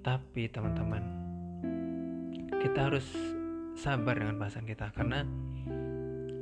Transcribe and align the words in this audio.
Tapi 0.00 0.48
teman-teman, 0.48 1.02
kita 2.60 2.92
harus 2.92 3.08
sabar 3.80 4.20
dengan 4.20 4.36
pasangan 4.36 4.68
kita 4.68 4.92
karena 4.92 5.24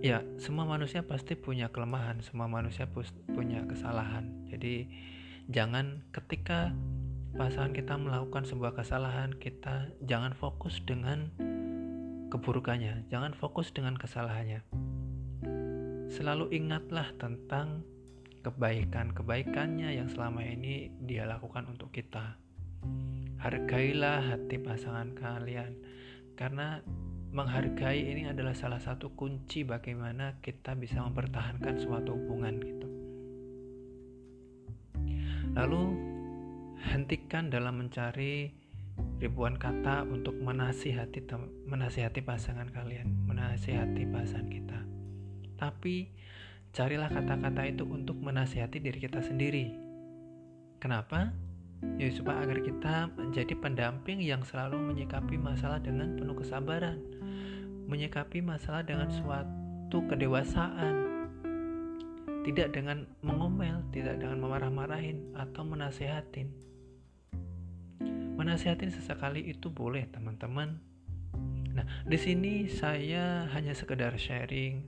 ya 0.02 0.22
semua 0.38 0.66
manusia 0.66 1.02
pasti 1.06 1.34
punya 1.34 1.70
kelemahan 1.70 2.22
semua 2.22 2.46
manusia 2.46 2.86
punya 3.34 3.62
kesalahan 3.66 4.30
jadi 4.46 4.86
jangan 5.50 6.06
ketika 6.14 6.70
pasangan 7.34 7.74
kita 7.74 7.94
melakukan 7.98 8.46
sebuah 8.46 8.78
kesalahan 8.78 9.34
kita 9.38 9.90
jangan 10.06 10.34
fokus 10.38 10.78
dengan 10.86 11.34
keburukannya 12.30 13.10
jangan 13.10 13.34
fokus 13.34 13.74
dengan 13.74 13.98
kesalahannya 13.98 14.62
selalu 16.10 16.50
ingatlah 16.54 17.10
tentang 17.18 17.82
kebaikan-kebaikannya 18.42 19.98
yang 19.98 20.08
selama 20.08 20.46
ini 20.46 20.94
dia 21.02 21.26
lakukan 21.26 21.66
untuk 21.66 21.90
kita 21.90 22.38
hargailah 23.38 24.34
hati 24.34 24.58
pasangan 24.58 25.14
kalian 25.14 25.78
karena 26.34 26.82
menghargai 27.28 28.08
ini 28.08 28.26
adalah 28.30 28.56
salah 28.56 28.80
satu 28.80 29.12
kunci 29.12 29.62
bagaimana 29.62 30.40
kita 30.40 30.72
bisa 30.74 31.04
mempertahankan 31.04 31.76
suatu 31.76 32.16
hubungan 32.16 32.56
gitu. 32.62 32.88
Lalu 35.52 35.82
hentikan 36.88 37.50
dalam 37.52 37.82
mencari 37.82 38.54
ribuan 39.18 39.58
kata 39.58 40.06
untuk 40.06 40.38
menasihati 40.38 41.26
menasihati 41.66 42.20
pasangan 42.22 42.70
kalian, 42.70 43.26
menasihati 43.26 44.06
pasangan 44.08 44.48
kita. 44.48 44.80
Tapi 45.58 46.08
carilah 46.78 47.10
kata-kata 47.10 47.66
itu 47.66 47.82
untuk 47.82 48.22
menasihati 48.22 48.78
diri 48.78 49.02
kita 49.02 49.18
sendiri. 49.18 49.74
Kenapa? 50.78 51.34
ya 51.98 52.10
supaya 52.10 52.42
agar 52.42 52.58
kita 52.62 52.94
menjadi 53.14 53.54
pendamping 53.54 54.18
yang 54.18 54.42
selalu 54.42 54.78
menyikapi 54.82 55.38
masalah 55.38 55.78
dengan 55.78 56.18
penuh 56.18 56.34
kesabaran 56.34 56.98
menyikapi 57.86 58.42
masalah 58.42 58.82
dengan 58.82 59.06
suatu 59.14 60.02
kedewasaan 60.10 60.94
tidak 62.42 62.74
dengan 62.74 63.06
mengomel 63.22 63.82
tidak 63.94 64.18
dengan 64.18 64.42
memarah-marahin 64.42 65.38
atau 65.38 65.62
menasehatin 65.62 66.50
menasehatin 68.34 68.90
sesekali 68.90 69.46
itu 69.46 69.70
boleh 69.70 70.06
teman-teman 70.10 70.82
nah 71.78 71.86
di 72.10 72.18
sini 72.18 72.66
saya 72.66 73.46
hanya 73.54 73.70
sekedar 73.70 74.18
sharing 74.18 74.82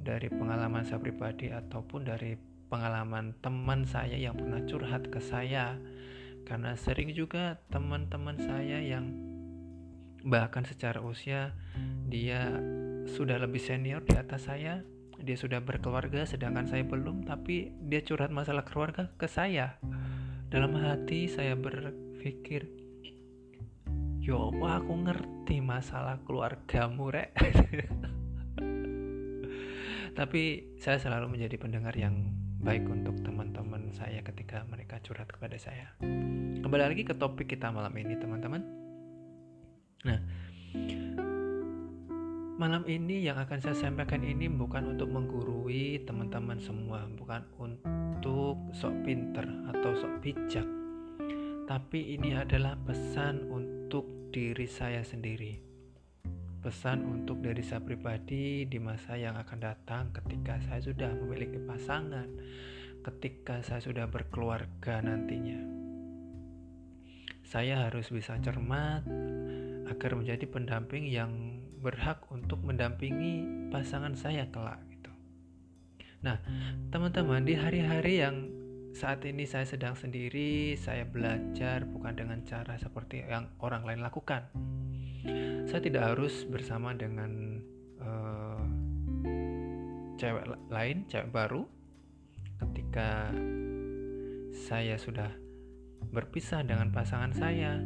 dari 0.00 0.30
pengalaman 0.30 0.86
saya 0.86 1.02
pribadi 1.02 1.50
ataupun 1.50 2.06
dari 2.06 2.38
pengalaman 2.68 3.34
teman 3.40 3.88
saya 3.88 4.14
yang 4.14 4.36
pernah 4.36 4.62
curhat 4.64 5.08
ke 5.08 5.20
saya. 5.20 5.76
Karena 6.48 6.76
sering 6.78 7.12
juga 7.12 7.60
teman-teman 7.68 8.40
saya 8.40 8.80
yang 8.80 9.12
bahkan 10.24 10.64
secara 10.64 10.98
usia 11.04 11.54
dia 12.08 12.50
sudah 13.06 13.38
lebih 13.38 13.62
senior 13.62 14.02
di 14.02 14.18
atas 14.18 14.50
saya 14.50 14.82
dia 15.18 15.34
sudah 15.34 15.62
berkeluarga 15.62 16.26
sedangkan 16.26 16.66
saya 16.66 16.84
belum 16.86 17.26
tapi 17.26 17.74
dia 17.90 18.02
curhat 18.06 18.30
masalah 18.30 18.62
keluarga 18.62 19.10
ke 19.18 19.26
saya. 19.26 19.76
Dalam 20.48 20.72
hati 20.78 21.28
saya 21.28 21.58
berpikir 21.58 22.64
yo 24.28 24.52
wah 24.60 24.76
aku 24.76 24.92
ngerti 25.08 25.64
masalah 25.64 26.20
keluargamu 26.28 27.08
rek 27.08 27.32
tapi 30.18 30.74
saya 30.82 30.98
selalu 30.98 31.38
menjadi 31.38 31.54
pendengar 31.62 31.94
yang 31.94 32.34
baik 32.58 32.82
untuk 32.90 33.14
teman-teman 33.22 33.94
saya 33.94 34.18
ketika 34.26 34.66
mereka 34.66 34.98
curhat 34.98 35.30
kepada 35.30 35.54
saya. 35.54 35.94
Kembali 36.58 36.90
lagi 36.90 37.06
ke 37.06 37.14
topik 37.14 37.54
kita 37.54 37.70
malam 37.70 37.94
ini, 37.94 38.18
teman-teman. 38.18 38.58
Nah, 40.02 40.18
malam 42.58 42.82
ini 42.90 43.22
yang 43.22 43.38
akan 43.38 43.62
saya 43.62 43.78
sampaikan 43.78 44.26
ini 44.26 44.50
bukan 44.50 44.98
untuk 44.98 45.06
menggurui 45.06 46.02
teman-teman 46.02 46.58
semua, 46.58 47.06
bukan 47.14 47.46
untuk 47.54 48.58
sok 48.74 49.06
pinter 49.06 49.46
atau 49.70 49.94
sok 50.02 50.18
bijak, 50.18 50.66
tapi 51.70 52.18
ini 52.18 52.34
adalah 52.34 52.74
pesan 52.82 53.46
untuk 53.54 54.34
diri 54.34 54.66
saya 54.66 55.06
sendiri 55.06 55.67
pesan 56.68 57.00
untuk 57.08 57.40
diri 57.40 57.64
saya 57.64 57.80
pribadi 57.80 58.68
di 58.68 58.76
masa 58.76 59.16
yang 59.16 59.40
akan 59.40 59.56
datang 59.56 60.12
ketika 60.12 60.60
saya 60.68 60.84
sudah 60.84 61.16
memiliki 61.16 61.56
pasangan, 61.64 62.28
ketika 63.08 63.64
saya 63.64 63.80
sudah 63.80 64.04
berkeluarga 64.04 65.00
nantinya. 65.00 65.64
Saya 67.40 67.88
harus 67.88 68.12
bisa 68.12 68.36
cermat 68.44 69.00
agar 69.88 70.12
menjadi 70.12 70.44
pendamping 70.44 71.08
yang 71.08 71.56
berhak 71.80 72.28
untuk 72.28 72.60
mendampingi 72.60 73.48
pasangan 73.72 74.12
saya 74.12 74.44
kelak 74.52 74.84
gitu. 74.92 75.08
Nah, 76.20 76.36
teman-teman 76.92 77.48
di 77.48 77.56
hari-hari 77.56 78.20
yang 78.20 78.44
saat 78.92 79.24
ini 79.24 79.48
saya 79.48 79.64
sedang 79.64 79.96
sendiri, 79.96 80.76
saya 80.76 81.08
belajar 81.08 81.88
bukan 81.88 82.12
dengan 82.12 82.44
cara 82.44 82.76
seperti 82.76 83.24
yang 83.24 83.48
orang 83.56 83.88
lain 83.88 84.04
lakukan 84.04 84.52
saya 85.68 85.80
tidak 85.82 86.14
harus 86.14 86.46
bersama 86.48 86.94
dengan 86.94 87.62
uh, 88.02 88.62
cewek 90.18 90.44
lain, 90.68 91.06
cewek 91.06 91.30
baru 91.30 91.62
ketika 92.58 93.30
saya 94.50 94.98
sudah 94.98 95.30
berpisah 96.10 96.66
dengan 96.66 96.90
pasangan 96.90 97.32
saya. 97.34 97.78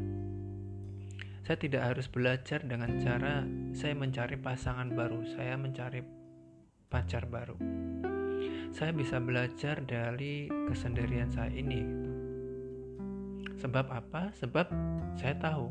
Saya 1.43 1.59
tidak 1.59 1.83
harus 1.83 2.07
belajar 2.07 2.63
dengan 2.63 3.03
cara 3.03 3.43
saya 3.75 3.99
mencari 3.99 4.39
pasangan 4.39 4.95
baru, 4.95 5.27
saya 5.27 5.59
mencari 5.59 6.01
pacar 6.87 7.27
baru. 7.27 7.59
Saya 8.73 8.95
bisa 8.95 9.21
belajar 9.21 9.85
dari 9.85 10.49
kesendirian 10.71 11.29
saya 11.29 11.53
ini. 11.53 11.81
Gitu. 11.83 12.11
Sebab 13.59 13.87
apa? 13.91 14.33
Sebab 14.39 14.67
saya 15.19 15.37
tahu 15.37 15.69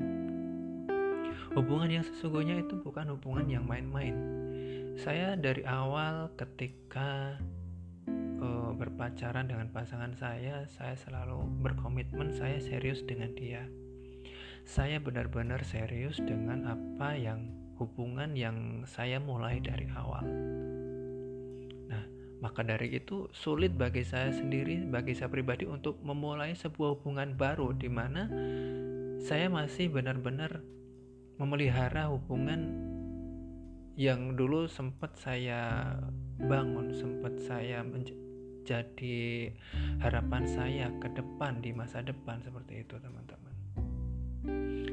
hubungan 1.51 1.92
yang 1.92 2.06
sesungguhnya 2.07 2.63
itu 2.63 2.80
bukan 2.80 3.12
hubungan 3.12 3.48
yang 3.51 3.65
main-main. 3.68 4.15
Saya 4.95 5.36
dari 5.36 5.63
awal 5.68 6.31
ketika 6.39 7.39
uh, 8.39 8.71
berpacaran 8.75 9.48
dengan 9.48 9.68
pasangan 9.71 10.15
saya, 10.15 10.68
saya 10.71 10.95
selalu 10.95 11.44
berkomitmen 11.63 12.31
saya 12.36 12.59
serius 12.59 13.03
dengan 13.03 13.31
dia. 13.36 13.63
Saya 14.63 15.01
benar-benar 15.01 15.65
serius 15.68 16.21
dengan 16.21 16.69
apa 16.69 17.18
yang 17.18 17.50
hubungan 17.81 18.38
yang 18.38 18.86
saya 18.86 19.18
mulai 19.18 19.57
dari 19.57 19.89
awal. 19.97 20.21
Nah, 21.89 22.04
maka 22.39 22.62
dari 22.62 22.94
itu 22.94 23.25
sulit 23.33 23.74
bagi 23.74 24.06
saya 24.06 24.30
sendiri, 24.30 24.86
bagi 24.86 25.18
saya 25.18 25.33
pribadi 25.33 25.65
untuk 25.65 25.97
memulai 26.06 26.54
sebuah 26.54 27.01
hubungan 27.01 27.33
baru 27.33 27.74
di 27.74 27.89
mana 27.89 28.30
saya 29.21 29.50
masih 29.50 29.89
benar-benar 29.89 30.62
memelihara 31.41 32.13
hubungan 32.13 32.69
yang 33.97 34.38
dulu 34.38 34.69
sempat 34.69 35.17
saya 35.17 35.97
bangun, 36.38 36.93
sempat 36.93 37.33
saya 37.41 37.81
menjadi 37.81 39.49
harapan 40.05 40.45
saya 40.45 40.93
ke 41.01 41.09
depan 41.17 41.65
di 41.65 41.73
masa 41.73 42.05
depan 42.05 42.38
seperti 42.45 42.85
itu, 42.85 42.93
teman-teman. 43.01 43.55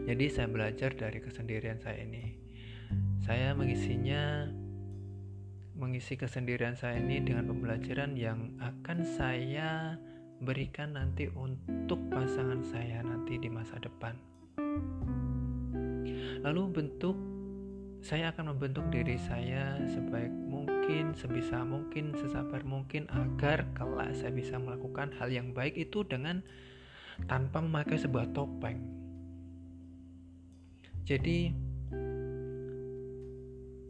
Jadi 0.09 0.25
saya 0.33 0.49
belajar 0.49 0.97
dari 0.97 1.21
kesendirian 1.21 1.77
saya 1.85 2.01
ini 2.01 2.49
saya 3.29 3.53
mengisinya 3.53 4.49
mengisi 5.77 6.17
kesendirian 6.17 6.75
saya 6.75 6.97
ini 6.97 7.21
dengan 7.21 7.45
pembelajaran 7.45 8.17
yang 8.17 8.57
akan 8.57 9.05
saya 9.05 10.01
berikan 10.41 10.97
nanti 10.97 11.29
untuk 11.37 12.01
pasangan 12.09 12.65
saya 12.65 13.05
nanti 13.05 13.37
di 13.37 13.53
masa 13.53 13.77
depan. 13.85 14.17
Lalu 16.43 16.63
bentuk 16.71 17.17
saya 17.99 18.31
akan 18.31 18.55
membentuk 18.55 18.87
diri 18.95 19.19
saya 19.19 19.75
sebaik 19.91 20.31
mungkin, 20.31 21.13
sebisa 21.19 21.67
mungkin, 21.67 22.15
sesabar 22.15 22.63
mungkin 22.63 23.11
agar 23.11 23.67
kelak 23.75 24.15
saya 24.15 24.31
bisa 24.31 24.57
melakukan 24.57 25.11
hal 25.19 25.29
yang 25.29 25.51
baik 25.51 25.75
itu 25.75 26.07
dengan 26.07 26.41
tanpa 27.27 27.59
memakai 27.59 27.99
sebuah 27.99 28.31
topeng. 28.31 28.79
Jadi 31.03 31.51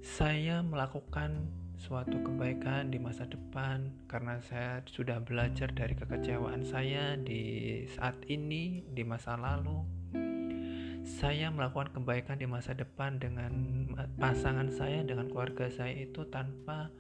saya 0.01 0.65
melakukan 0.65 1.51
suatu 1.79 2.19
kebaikan 2.25 2.91
di 2.91 2.99
masa 2.99 3.29
depan 3.29 3.93
karena 4.11 4.43
saya 4.43 4.83
sudah 4.89 5.23
belajar 5.23 5.71
dari 5.71 5.95
kekecewaan 5.95 6.67
saya 6.67 7.15
di 7.15 7.85
saat 7.93 8.19
ini, 8.27 8.83
di 8.89 9.03
masa 9.07 9.39
lalu. 9.39 9.98
Saya 11.09 11.49
melakukan 11.49 11.89
kebaikan 11.97 12.37
di 12.37 12.45
masa 12.45 12.77
depan 12.77 13.17
dengan 13.17 13.49
pasangan 14.21 14.69
saya, 14.69 15.01
dengan 15.01 15.33
keluarga 15.33 15.73
saya 15.73 15.97
itu 16.05 16.29
tanpa 16.29 16.93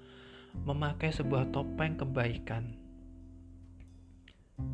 memakai 0.64 1.12
sebuah 1.12 1.52
topeng 1.52 2.00
kebaikan. 2.00 2.72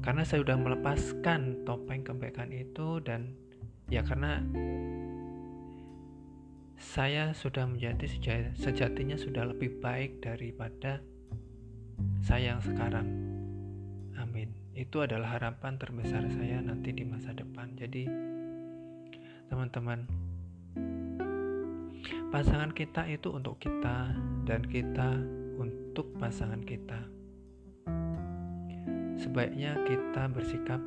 Karena 0.06 0.22
saya 0.22 0.46
sudah 0.46 0.56
melepaskan 0.56 1.66
topeng 1.66 2.06
kebaikan 2.06 2.54
itu 2.54 3.02
dan 3.02 3.34
ya 3.90 4.06
karena 4.06 4.40
saya 6.78 7.34
sudah 7.34 7.68
menjadi 7.68 8.06
sejatinya 8.54 9.18
sudah 9.18 9.50
lebih 9.50 9.82
baik 9.82 10.22
daripada 10.22 11.02
saya 12.22 12.56
yang 12.56 12.62
sekarang. 12.64 13.08
Amin. 14.16 14.54
Itu 14.74 15.04
adalah 15.04 15.36
harapan 15.36 15.76
terbesar 15.76 16.24
saya 16.32 16.64
nanti 16.64 16.90
di 16.90 17.04
masa 17.06 17.30
depan. 17.30 17.76
Jadi, 17.78 18.08
teman-teman, 19.48 20.08
pasangan 22.32 22.70
kita 22.72 23.06
itu 23.08 23.30
untuk 23.30 23.60
kita 23.60 24.12
dan 24.44 24.60
kita 24.66 25.18
untuk 25.60 26.10
pasangan 26.18 26.60
kita. 26.64 27.00
Sebaiknya 29.14 29.78
kita 29.86 30.26
bersikap 30.28 30.82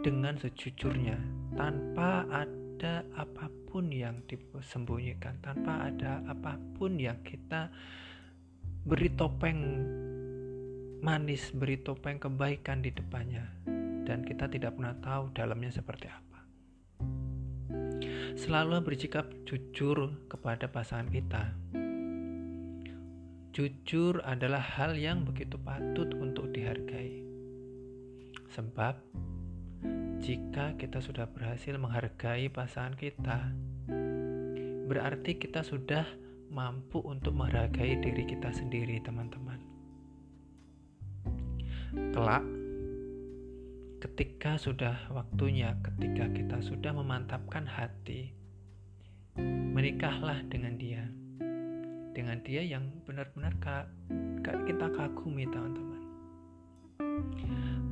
dengan 0.00 0.38
sejujurnya 0.38 1.18
tanpa 1.54 2.24
ada 2.30 3.04
apa 3.18 3.50
pun 3.68 3.92
yang 3.92 4.22
disembunyikan, 4.30 5.36
tanpa 5.44 5.92
ada 5.92 6.24
apa 6.30 6.56
pun 6.78 6.96
yang 6.96 7.20
kita 7.26 7.68
beri 8.86 9.10
topeng 9.18 9.60
manis, 11.02 11.52
beri 11.52 11.76
topeng 11.82 12.16
kebaikan 12.22 12.80
di 12.80 12.94
depannya, 12.94 13.44
dan 14.06 14.22
kita 14.24 14.48
tidak 14.48 14.78
pernah 14.78 14.94
tahu 15.02 15.34
dalamnya 15.34 15.74
seperti 15.74 16.08
apa. 16.08 16.35
Selalu 18.36 18.84
bersikap 18.84 19.32
jujur 19.48 20.12
kepada 20.28 20.68
pasangan 20.68 21.08
kita. 21.08 21.56
Jujur 23.56 24.20
adalah 24.28 24.60
hal 24.60 24.92
yang 24.92 25.24
begitu 25.24 25.56
patut 25.56 26.12
untuk 26.20 26.52
dihargai, 26.52 27.24
sebab 28.52 29.00
jika 30.20 30.76
kita 30.76 31.00
sudah 31.00 31.24
berhasil 31.32 31.80
menghargai 31.80 32.52
pasangan 32.52 32.92
kita, 33.00 33.56
berarti 34.84 35.40
kita 35.40 35.64
sudah 35.64 36.04
mampu 36.52 37.00
untuk 37.08 37.32
menghargai 37.32 37.96
diri 38.04 38.28
kita 38.28 38.52
sendiri, 38.52 39.00
teman-teman. 39.00 39.64
Kelak, 42.12 42.44
ketika 43.96 44.60
sudah 44.60 45.08
waktunya, 45.08 45.72
ketika 45.80 46.28
kita 46.28 46.58
sudah 46.60 46.92
memantapkan 46.92 47.64
hati, 47.64 48.36
menikahlah 49.72 50.44
dengan 50.48 50.76
dia, 50.76 51.04
dengan 52.12 52.40
dia 52.44 52.60
yang 52.64 52.88
benar-benar 53.08 53.56
kita 54.44 54.86
kagumi, 54.92 55.48
teman-teman. 55.48 56.02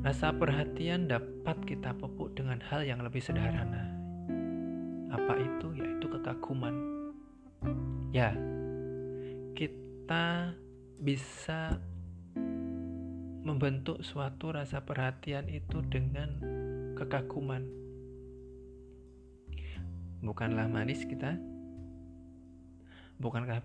Rasa 0.04 0.36
perhatian 0.36 1.08
dapat 1.08 1.56
kita 1.64 1.96
pupuk 1.96 2.36
dengan 2.36 2.60
hal 2.68 2.84
yang 2.84 3.00
lebih 3.00 3.24
sederhana. 3.24 3.88
Apa 5.08 5.40
itu? 5.40 5.72
Yaitu 5.72 6.06
kekaguman. 6.12 6.76
Ya, 8.12 8.36
kita 9.56 10.52
bisa 11.00 11.80
membentuk 13.44 14.00
suatu 14.00 14.56
rasa 14.56 14.80
perhatian 14.82 15.46
itu 15.52 15.84
dengan 15.84 16.40
kekaguman. 16.96 17.68
Bukanlah 20.24 20.64
manis 20.72 21.04
kita? 21.04 21.36
Bukankah 23.20 23.60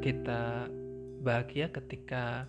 kita 0.00 0.72
bahagia 1.20 1.68
ketika 1.68 2.48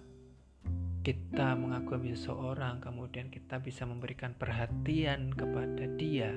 kita 1.04 1.60
mengagumi 1.60 2.16
seseorang, 2.16 2.80
kemudian 2.80 3.28
kita 3.28 3.60
bisa 3.60 3.84
memberikan 3.84 4.32
perhatian 4.40 5.36
kepada 5.36 5.84
dia. 6.00 6.32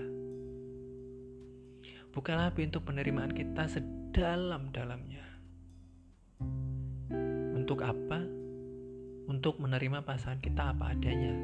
Bukalah 2.11 2.51
pintu 2.51 2.83
penerimaan 2.83 3.31
kita 3.31 3.71
sedalam-dalamnya. 3.71 5.23
Untuk 7.55 7.87
apa? 7.87 8.36
Untuk 9.37 9.61
menerima 9.61 10.01
pasangan 10.01 10.41
kita 10.41 10.73
apa 10.73 10.97
adanya. 10.97 11.37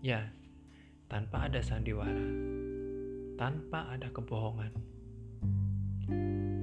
Ya, 0.00 0.24
tanpa 1.04 1.52
ada 1.52 1.60
sandiwara, 1.60 2.24
tanpa 3.36 3.92
ada 3.92 4.08
kebohongan. 4.08 4.72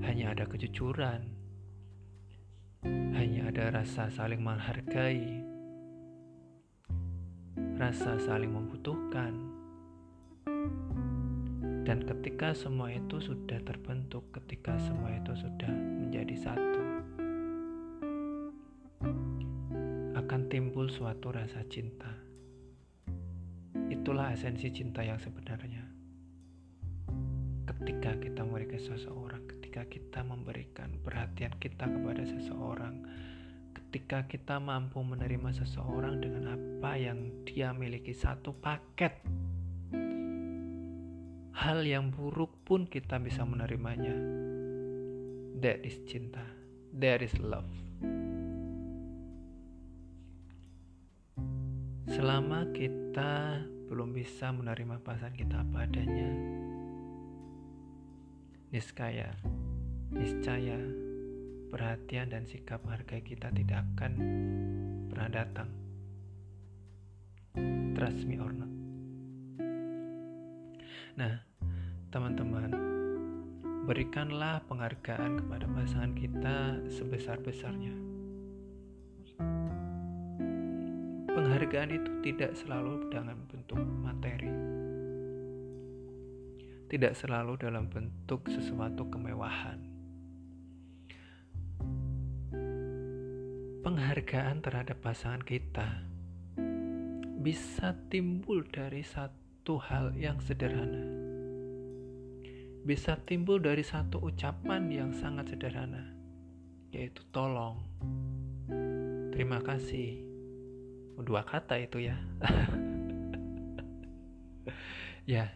Hanya 0.02 0.34
ada 0.34 0.50
kejujuran, 0.50 1.22
hanya 3.14 3.54
ada 3.54 3.70
rasa 3.70 4.10
saling 4.10 4.42
menghargai, 4.42 5.46
rasa 7.78 8.18
saling 8.18 8.50
membutuhkan, 8.50 9.38
dan 11.86 12.02
ketika 12.02 12.58
semua 12.58 12.90
itu 12.90 13.22
sudah 13.22 13.62
terbentuk, 13.62 14.26
ketika 14.34 14.74
semua 14.82 15.14
itu 15.14 15.38
sudah 15.38 15.70
menjadi 15.70 16.50
satu, 16.50 17.11
timbul 20.52 20.92
suatu 20.92 21.32
rasa 21.32 21.64
cinta. 21.72 22.12
Itulah 23.88 24.36
esensi 24.36 24.68
cinta 24.68 25.00
yang 25.00 25.16
sebenarnya. 25.16 25.88
Ketika 27.72 28.20
kita 28.20 28.44
memiliki 28.44 28.76
seseorang, 28.76 29.48
ketika 29.48 29.88
kita 29.88 30.28
memberikan 30.28 31.00
perhatian 31.08 31.56
kita 31.56 31.88
kepada 31.88 32.28
seseorang, 32.28 33.00
ketika 33.80 34.28
kita 34.28 34.60
mampu 34.60 35.00
menerima 35.00 35.56
seseorang 35.56 36.20
dengan 36.20 36.60
apa 36.60 37.00
yang 37.00 37.32
dia 37.48 37.72
miliki 37.72 38.12
satu 38.12 38.52
paket, 38.52 39.24
hal 41.56 41.80
yang 41.88 42.12
buruk 42.12 42.52
pun 42.68 42.84
kita 42.92 43.24
bisa 43.24 43.48
menerimanya. 43.48 44.20
That 45.64 45.88
is 45.88 45.96
cinta. 46.04 46.44
That 46.92 47.24
is 47.24 47.40
love. 47.40 47.72
Selama 52.10 52.66
kita 52.74 53.62
belum 53.86 54.10
bisa 54.10 54.50
menerima 54.50 55.06
pasangan 55.06 55.38
kita 55.38 55.62
apa 55.62 55.86
adanya, 55.86 56.34
niscaya, 58.74 59.30
niscaya, 60.10 60.82
perhatian 61.70 62.34
dan 62.34 62.50
sikap 62.50 62.82
harga 62.90 63.22
kita 63.22 63.54
tidak 63.54 63.86
akan 63.94 64.14
pernah 65.14 65.30
datang. 65.30 65.70
Trust 67.94 68.26
me 68.26 68.42
or 68.42 68.50
not. 68.50 68.74
Nah, 71.22 71.38
teman-teman, 72.10 72.74
berikanlah 73.86 74.66
penghargaan 74.66 75.38
kepada 75.38 75.70
pasangan 75.70 76.18
kita 76.18 76.82
sebesar-besarnya 76.90 78.11
Penghargaan 81.62 81.94
itu 81.94 82.12
tidak 82.26 82.58
selalu 82.58 83.06
dalam 83.14 83.38
bentuk 83.46 83.78
materi, 84.02 84.50
tidak 86.90 87.14
selalu 87.14 87.54
dalam 87.62 87.86
bentuk 87.86 88.50
sesuatu 88.50 89.06
kemewahan. 89.14 89.78
Penghargaan 93.86 94.66
terhadap 94.66 95.06
pasangan 95.06 95.46
kita 95.46 96.02
bisa 97.46 97.94
timbul 98.10 98.66
dari 98.66 99.06
satu 99.06 99.78
hal 99.78 100.18
yang 100.18 100.42
sederhana, 100.42 101.06
bisa 102.90 103.22
timbul 103.30 103.62
dari 103.62 103.86
satu 103.86 104.18
ucapan 104.18 104.90
yang 104.90 105.14
sangat 105.14 105.54
sederhana, 105.54 106.10
yaitu 106.90 107.22
"tolong", 107.30 107.78
"terima 109.30 109.62
kasih" 109.62 110.31
dua 111.20 111.44
kata 111.44 111.76
itu 111.82 112.08
ya. 112.08 112.16
Ya. 115.30 115.54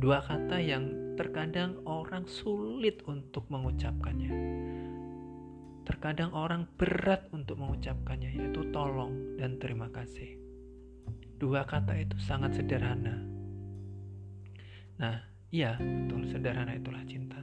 Dua 0.00 0.24
kata 0.24 0.58
yang 0.58 1.14
terkadang 1.14 1.84
orang 1.86 2.24
sulit 2.26 3.04
untuk 3.06 3.46
mengucapkannya. 3.52 4.32
Terkadang 5.86 6.32
orang 6.34 6.66
berat 6.80 7.28
untuk 7.30 7.60
mengucapkannya 7.60 8.32
yaitu 8.32 8.64
tolong 8.74 9.38
dan 9.38 9.60
terima 9.62 9.86
kasih. 9.92 10.40
Dua 11.38 11.62
kata 11.62 11.94
itu 11.94 12.16
sangat 12.18 12.58
sederhana. 12.58 13.22
Nah 14.98 15.20
iya 15.54 15.78
betul 15.78 16.26
sederhana 16.26 16.74
itulah 16.74 17.04
cinta. 17.06 17.38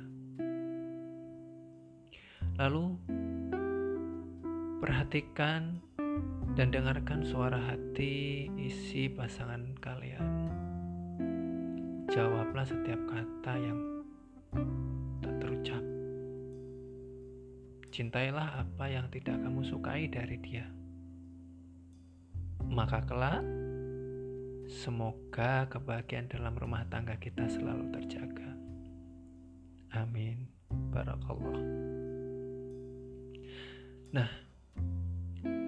Lalu 2.59 2.99
perhatikan 4.83 5.79
dan 6.59 6.75
dengarkan 6.75 7.23
suara 7.23 7.55
hati 7.55 8.51
isi 8.59 9.07
pasangan 9.07 9.63
kalian. 9.79 10.51
Jawablah 12.11 12.67
setiap 12.67 12.99
kata 13.07 13.53
yang 13.63 13.79
tak 15.23 15.39
terucap. 15.39 15.79
Cintailah 17.95 18.59
apa 18.59 18.91
yang 18.91 19.07
tidak 19.07 19.39
kamu 19.39 19.63
sukai 19.63 20.11
dari 20.11 20.35
dia. 20.43 20.67
Maka 22.67 23.07
kelak, 23.07 23.39
semoga 24.67 25.63
kebahagiaan 25.71 26.27
dalam 26.27 26.59
rumah 26.59 26.83
tangga 26.91 27.15
kita 27.23 27.47
selalu 27.47 27.87
terjaga. 27.95 28.51
Amin. 29.95 30.51
Barakallah. 30.91 31.63
Nah, 34.11 34.48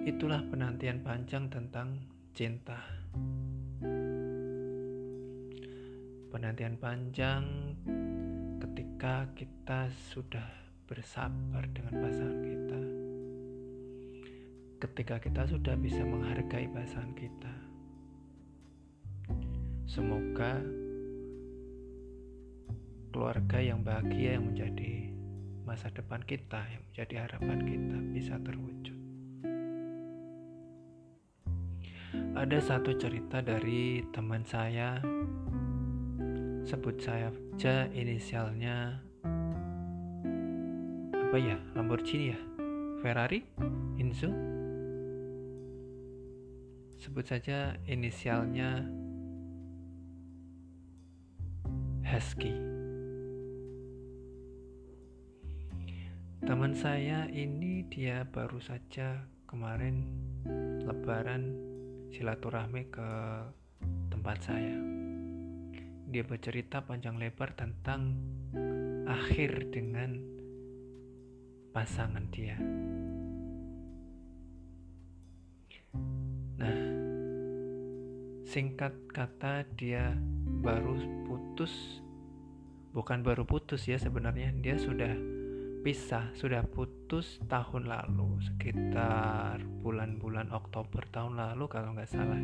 Itulah 0.02 0.42
penantian 0.50 0.98
panjang 0.98 1.46
tentang 1.46 1.94
cinta. 2.34 2.74
Penantian 6.26 6.74
panjang 6.74 7.46
ketika 8.58 9.30
kita 9.38 9.86
sudah 10.10 10.42
bersabar 10.90 11.62
dengan 11.70 12.02
pasangan 12.02 12.40
kita. 12.42 12.80
Ketika 14.82 15.22
kita 15.22 15.46
sudah 15.46 15.78
bisa 15.78 16.02
menghargai 16.02 16.66
pasangan 16.74 17.14
kita. 17.14 17.54
Semoga 19.86 20.58
keluarga 23.14 23.62
yang 23.62 23.86
bahagia 23.86 24.34
yang 24.34 24.50
menjadi 24.50 25.14
masa 25.62 25.94
depan 25.94 26.26
kita, 26.26 26.58
yang 26.74 26.82
menjadi 26.90 27.14
harapan 27.22 27.58
kita 27.62 27.98
bisa 28.10 28.34
terwujud. 28.42 29.01
Ada 32.42 32.58
satu 32.58 32.90
cerita 32.98 33.38
dari 33.38 34.02
teman 34.10 34.42
saya, 34.42 34.98
sebut 36.66 36.98
saya 36.98 37.30
saja 37.54 37.86
inisialnya 37.94 38.98
apa 41.14 41.36
ya, 41.38 41.54
Lamborghini 41.78 42.34
ya, 42.34 42.40
Ferrari, 42.98 43.46
Inzu. 43.94 44.26
Sebut 46.98 47.22
saja 47.22 47.78
inisialnya 47.86 48.90
Husky. 52.02 52.58
Teman 56.42 56.74
saya 56.74 57.30
ini 57.30 57.86
dia 57.86 58.26
baru 58.26 58.58
saja 58.58 59.30
kemarin 59.46 60.10
lebaran 60.82 61.61
silaturahmi 62.12 62.92
ke 62.92 63.08
tempat 64.12 64.38
saya. 64.44 64.76
Dia 66.12 66.22
bercerita 66.28 66.84
panjang 66.84 67.16
lebar 67.16 67.56
tentang 67.56 68.12
akhir 69.08 69.72
dengan 69.72 70.20
pasangan 71.72 72.28
dia. 72.28 72.60
Nah, 76.60 76.78
singkat 78.44 78.92
kata 79.08 79.64
dia 79.72 80.12
baru 80.60 81.00
putus 81.24 81.72
bukan 82.92 83.24
baru 83.24 83.48
putus 83.48 83.88
ya 83.88 83.96
sebenarnya 83.96 84.52
dia 84.60 84.76
sudah 84.76 85.16
pisah 85.82 86.30
sudah 86.38 86.62
putus 86.64 87.42
tahun 87.50 87.90
lalu 87.90 88.38
sekitar 88.46 89.58
bulan-bulan 89.82 90.54
Oktober 90.54 91.02
tahun 91.10 91.36
lalu 91.36 91.66
kalau 91.66 91.92
nggak 91.92 92.10
salah 92.10 92.38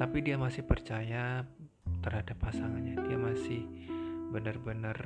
tapi 0.00 0.24
dia 0.24 0.40
masih 0.40 0.64
percaya 0.64 1.44
terhadap 2.00 2.40
pasangannya. 2.40 2.96
Dia 3.04 3.20
masih 3.20 3.60
benar-benar 4.32 4.96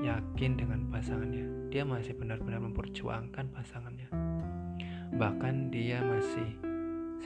yakin 0.00 0.56
dengan 0.56 0.88
pasangannya. 0.88 1.68
Dia 1.68 1.84
masih 1.84 2.16
benar-benar 2.16 2.64
memperjuangkan 2.64 3.52
pasangannya. 3.52 4.08
Bahkan 5.12 5.68
dia 5.68 6.00
masih 6.00 6.48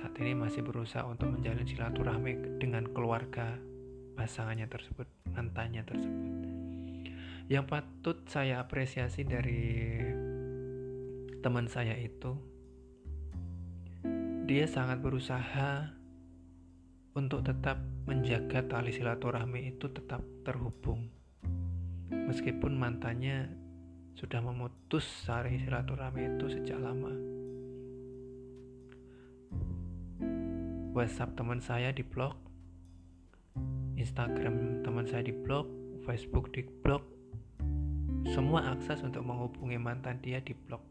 saat 0.03 0.19
ini 0.19 0.35
masih 0.35 0.67
berusaha 0.67 1.07
untuk 1.07 1.31
menjalin 1.31 1.63
silaturahmi 1.63 2.59
dengan 2.59 2.91
keluarga 2.91 3.55
pasangannya 4.19 4.67
tersebut 4.67 5.07
mantannya 5.31 5.87
tersebut 5.87 6.42
yang 7.51 7.67
patut 7.67 8.23
saya 8.31 8.63
apresiasi 8.63 9.27
dari 9.27 9.99
teman 11.43 11.67
saya 11.67 11.99
itu, 11.99 12.39
dia 14.47 14.67
sangat 14.67 15.03
berusaha 15.03 15.91
untuk 17.13 17.45
tetap 17.45 17.83
menjaga 18.09 18.65
tali 18.65 18.95
silaturahmi 18.95 19.75
itu 19.75 19.91
tetap 19.91 20.23
terhubung. 20.47 21.11
Meskipun 22.09 22.79
mantannya 22.79 23.51
sudah 24.17 24.41
memutus 24.45 25.05
sari 25.25 25.61
silaturahmi 25.61 26.37
itu 26.37 26.47
sejak 26.49 26.79
lama. 26.79 27.13
WhatsApp 30.93 31.33
teman 31.37 31.61
saya 31.65 31.89
di 31.89 32.05
blok, 32.05 32.37
Instagram 33.97 34.85
teman 34.85 35.09
saya 35.09 35.25
di 35.25 35.33
blok, 35.33 35.65
Facebook 36.05 36.53
di 36.53 36.65
blok, 36.85 37.22
semua 38.31 38.71
akses 38.71 39.03
untuk 39.03 39.27
menghubungi 39.27 39.83
mantan 39.83 40.23
dia 40.23 40.39
di 40.39 40.55
blok. 40.55 40.83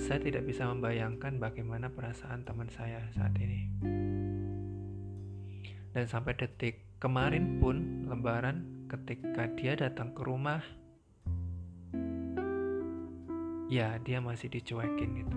Saya 0.00 0.18
tidak 0.24 0.48
bisa 0.48 0.64
membayangkan 0.66 1.36
bagaimana 1.36 1.92
perasaan 1.92 2.42
teman 2.48 2.72
saya 2.72 3.04
saat 3.12 3.36
ini. 3.36 3.68
Dan 5.92 6.04
sampai 6.08 6.32
detik 6.38 6.88
kemarin 6.96 7.60
pun 7.60 8.08
lebaran 8.08 8.88
ketika 8.88 9.50
dia 9.52 9.76
datang 9.76 10.16
ke 10.16 10.24
rumah 10.24 10.64
ya 13.68 14.00
dia 14.00 14.18
masih 14.18 14.48
dicuekin 14.48 15.10
gitu. 15.22 15.36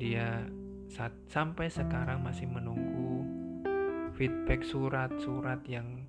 Dia 0.00 0.48
saat 0.88 1.12
sampai 1.28 1.68
sekarang 1.68 2.24
masih 2.24 2.48
menunggu 2.48 3.22
feedback 4.16 4.64
surat-surat 4.64 5.60
yang 5.68 6.08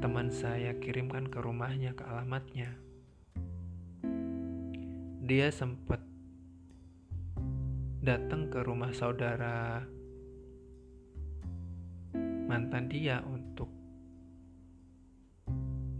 teman 0.00 0.32
saya 0.32 0.72
kirimkan 0.80 1.28
ke 1.28 1.44
rumahnya 1.44 1.92
ke 1.92 2.00
alamatnya. 2.08 2.72
Dia 5.20 5.52
sempat 5.52 6.00
datang 8.00 8.48
ke 8.48 8.64
rumah 8.64 8.96
saudara 8.96 9.84
mantan 12.48 12.88
dia 12.88 13.20
untuk 13.28 13.68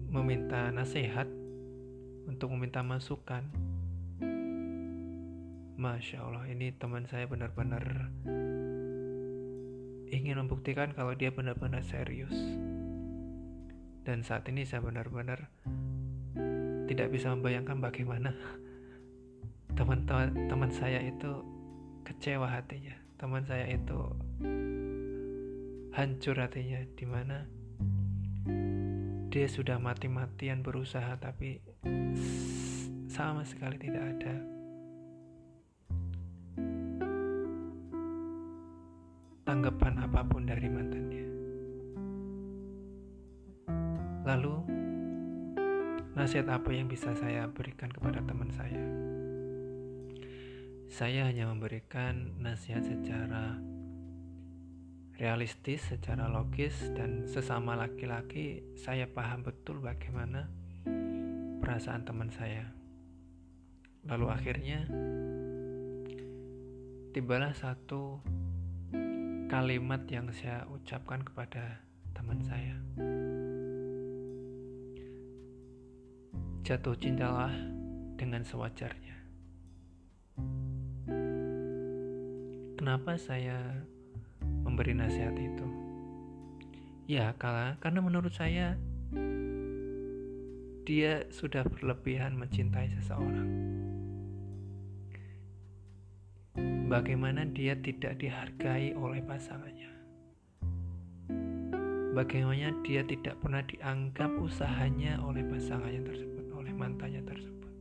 meminta 0.08 0.72
nasihat 0.72 1.28
untuk 2.24 2.56
meminta 2.56 2.80
masukan. 2.80 3.44
Masya 5.76 6.24
Allah 6.24 6.48
ini 6.48 6.72
teman 6.72 7.04
saya 7.04 7.28
benar-benar 7.28 8.08
ingin 10.08 10.40
membuktikan 10.40 10.96
kalau 10.96 11.12
dia 11.12 11.28
benar-benar 11.28 11.84
serius 11.84 12.32
dan 14.10 14.26
saat 14.26 14.42
ini 14.50 14.66
saya 14.66 14.82
benar-benar 14.82 15.46
tidak 16.90 17.14
bisa 17.14 17.30
membayangkan 17.30 17.78
bagaimana 17.78 18.34
teman-teman 19.78 20.50
teman 20.50 20.70
saya 20.74 20.98
itu 20.98 21.46
kecewa 22.02 22.50
hatinya 22.50 22.90
teman 23.22 23.46
saya 23.46 23.70
itu 23.70 24.10
hancur 25.94 26.34
hatinya 26.42 26.82
di 26.98 27.06
mana 27.06 27.46
dia 29.30 29.46
sudah 29.46 29.78
mati-matian 29.78 30.66
berusaha 30.66 31.14
tapi 31.22 31.62
sama 33.06 33.46
sekali 33.46 33.78
tidak 33.78 34.18
ada 34.18 34.34
tanggapan 39.46 40.02
apa 40.02 40.22
pun 40.26 40.46
dari 40.46 40.66
mantannya. 40.66 41.29
Lalu, 44.30 44.62
nasihat 46.14 46.46
apa 46.54 46.70
yang 46.70 46.86
bisa 46.86 47.10
saya 47.18 47.50
berikan 47.50 47.90
kepada 47.90 48.22
teman 48.22 48.46
saya? 48.54 48.78
Saya 50.86 51.26
hanya 51.26 51.50
memberikan 51.50 52.38
nasihat 52.38 52.86
secara 52.86 53.58
realistis, 55.18 55.82
secara 55.82 56.30
logis, 56.30 56.78
dan 56.94 57.26
sesama 57.26 57.74
laki-laki, 57.74 58.62
saya 58.78 59.10
paham 59.10 59.42
betul 59.42 59.82
bagaimana 59.82 60.46
perasaan 61.58 62.06
teman 62.06 62.30
saya. 62.30 62.70
Lalu 64.06 64.26
akhirnya, 64.30 64.86
tibalah 67.10 67.50
satu 67.50 68.22
kalimat 69.50 70.06
yang 70.06 70.30
saya 70.30 70.70
ucapkan 70.70 71.18
kepada 71.26 71.82
teman 72.14 72.38
saya. 72.46 72.78
Jatuh 76.64 76.96
cintalah 76.96 77.52
dengan 78.16 78.44
sewajarnya. 78.44 79.16
Kenapa 82.76 83.16
saya 83.20 83.84
memberi 84.64 84.96
nasihat 84.96 85.36
itu? 85.36 85.66
Ya, 87.10 87.34
kala 87.36 87.76
karena 87.82 88.00
menurut 88.00 88.32
saya 88.32 88.78
dia 90.88 91.26
sudah 91.28 91.66
berlebihan 91.66 92.38
mencintai 92.38 92.88
seseorang. 92.98 93.70
bagaimana 96.90 97.46
dia 97.46 97.78
tidak 97.78 98.18
dihargai 98.18 98.98
oleh 98.98 99.22
pasangannya. 99.22 99.94
Bagaimana 102.10 102.74
dia 102.82 103.06
tidak 103.06 103.38
pernah 103.38 103.62
dianggap 103.62 104.34
usahanya 104.42 105.22
oleh 105.22 105.46
pasangannya 105.46 106.02
tersebut, 106.02 106.29
mantannya 106.80 107.20
tersebut. 107.28 107.72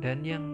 Dan 0.00 0.24
yang 0.24 0.44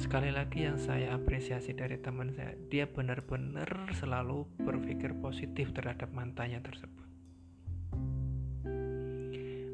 sekali 0.00 0.32
lagi 0.32 0.64
yang 0.64 0.80
saya 0.80 1.12
apresiasi 1.12 1.76
dari 1.76 2.00
teman 2.00 2.32
saya, 2.32 2.56
dia 2.72 2.88
benar-benar 2.88 3.92
selalu 3.92 4.48
berpikir 4.64 5.12
positif 5.20 5.76
terhadap 5.76 6.08
mantannya 6.16 6.64
tersebut. 6.64 7.08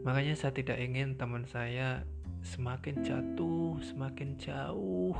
Makanya 0.03 0.35
saya 0.35 0.57
tidak 0.57 0.81
ingin 0.81 1.21
teman 1.21 1.45
saya 1.45 2.03
semakin 2.41 3.05
jatuh, 3.05 3.77
semakin 3.83 4.41
jauh, 4.41 5.19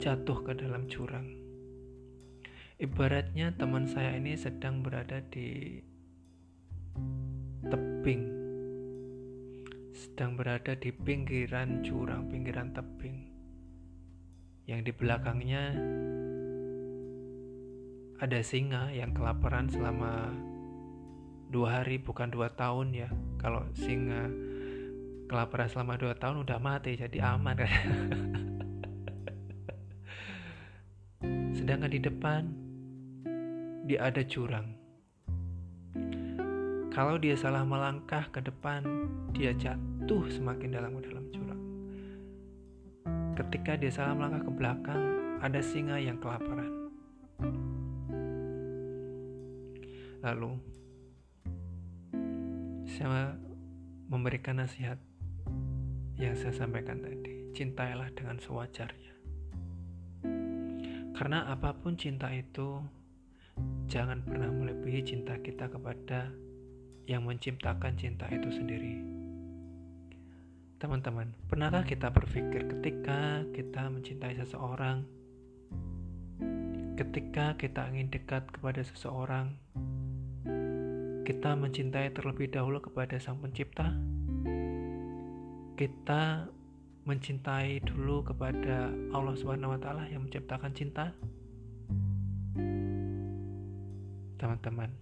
jatuh 0.00 0.38
ke 0.48 0.52
dalam 0.56 0.88
jurang. 0.88 1.28
Ibaratnya 2.80 3.54
teman 3.54 3.84
saya 3.84 4.16
ini 4.16 4.34
sedang 4.34 4.80
berada 4.80 5.20
di 5.28 5.78
tebing, 7.70 8.22
sedang 9.94 10.36
berada 10.36 10.76
di 10.76 10.90
pinggiran 10.92 11.80
jurang, 11.80 12.28
pinggiran 12.28 12.72
tebing, 12.76 13.28
yang 14.68 14.84
di 14.84 14.92
belakangnya 14.92 15.72
ada 18.20 18.40
singa 18.40 18.92
yang 18.92 19.12
kelaparan 19.12 19.68
selama 19.68 20.32
dua 21.52 21.80
hari 21.80 22.00
bukan 22.00 22.32
dua 22.32 22.52
tahun 22.52 22.92
ya. 22.92 23.08
Kalau 23.40 23.64
singa 23.76 24.32
kelaparan 25.28 25.68
selama 25.72 25.96
2 25.96 26.20
tahun 26.20 26.36
udah 26.44 26.58
mati 26.60 26.96
jadi 27.00 27.34
aman. 27.36 27.56
Kan 27.58 27.72
sedangkan 31.56 31.90
di 31.90 32.00
depan 32.00 32.42
dia 33.88 34.04
ada 34.04 34.20
jurang 34.20 34.83
kalau 36.94 37.18
dia 37.18 37.34
salah 37.34 37.66
melangkah 37.66 38.30
ke 38.30 38.38
depan 38.38 38.86
dia 39.34 39.50
jatuh 39.52 40.30
semakin 40.30 40.70
dalam 40.70 40.94
ke 40.94 41.10
dalam 41.10 41.24
jurang 41.34 41.62
ketika 43.34 43.74
dia 43.74 43.90
salah 43.90 44.14
melangkah 44.14 44.46
ke 44.46 44.52
belakang 44.54 45.02
ada 45.42 45.58
singa 45.58 45.98
yang 45.98 46.16
kelaparan 46.22 46.70
lalu 50.22 50.56
saya 52.94 53.34
memberikan 54.06 54.62
nasihat 54.62 55.02
yang 56.14 56.38
saya 56.38 56.54
sampaikan 56.54 57.02
tadi. 57.02 57.50
Cintailah 57.50 58.10
dengan 58.14 58.38
sewajarnya. 58.38 59.14
Karena 61.14 61.50
apa 61.50 61.74
pun 61.74 61.98
cinta 61.98 62.30
itu, 62.30 62.82
jangan 63.86 64.22
pernah 64.22 64.50
melebihi 64.50 65.02
cinta 65.02 65.38
kita 65.38 65.70
kepada 65.70 66.30
yang 67.04 67.24
menciptakan 67.24 67.96
cinta 67.96 68.28
itu 68.32 68.48
sendiri. 68.48 69.00
Teman-teman, 70.80 71.32
pernahkah 71.48 71.84
kita 71.84 72.12
berpikir 72.12 72.68
ketika 72.68 73.44
kita 73.56 73.88
mencintai 73.88 74.36
seseorang, 74.36 75.08
ketika 77.00 77.56
kita 77.56 77.88
ingin 77.92 78.12
dekat 78.12 78.44
kepada 78.52 78.84
seseorang, 78.84 79.56
kita 81.24 81.56
mencintai 81.56 82.12
terlebih 82.12 82.52
dahulu 82.52 82.84
kepada 82.84 83.16
Sang 83.16 83.40
Pencipta? 83.40 83.92
kita 85.74 86.46
mencintai 87.02 87.82
dulu 87.82 88.22
kepada 88.22 88.94
Allah 89.10 89.34
Subhanahu 89.34 89.74
wa 89.74 89.80
taala 89.82 90.06
yang 90.06 90.22
menciptakan 90.22 90.70
cinta? 90.70 91.10
Teman-teman, 94.38 94.94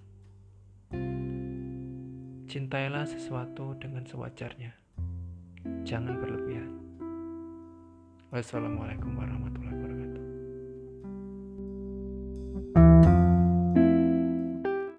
cintailah 2.52 3.08
sesuatu 3.08 3.72
dengan 3.80 4.04
sewajarnya. 4.04 4.76
Jangan 5.88 6.20
berlebihan. 6.20 6.68
Wassalamualaikum 8.28 9.16
warahmatullahi 9.16 9.72
wabarakatuh. 9.72 10.24